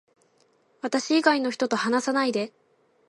[0.81, 2.51] 私以外の人と話さないで